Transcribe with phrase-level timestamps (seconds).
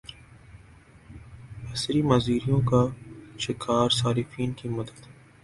[1.63, 2.81] بصری معذوریوں کا
[3.39, 4.99] شکار صارفین کی مدد